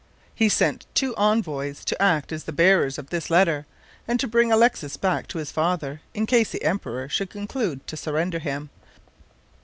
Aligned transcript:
He 0.33 0.49
sent 0.49 0.87
two 0.95 1.15
envoys 1.15 1.85
to 1.85 2.01
act 2.01 2.31
as 2.31 2.45
the 2.45 2.51
bearers 2.51 2.97
of 2.97 3.11
this 3.11 3.29
letter, 3.29 3.67
and 4.07 4.19
to 4.19 4.27
bring 4.27 4.51
Alexis 4.51 4.97
back 4.97 5.27
to 5.27 5.37
his 5.37 5.51
father 5.51 6.01
in 6.15 6.25
case 6.25 6.49
the 6.49 6.63
emperor 6.63 7.07
should 7.07 7.29
conclude 7.29 7.85
to 7.85 7.95
surrender 7.95 8.39
him. 8.39 8.71